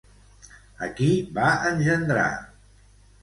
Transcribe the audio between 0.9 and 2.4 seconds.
qui va engendrar?